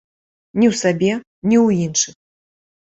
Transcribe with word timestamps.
Ні 0.59 0.65
ў 0.71 0.73
сабе, 0.81 1.11
ні 1.51 1.57
ў 1.65 1.89
іншых. 1.89 2.15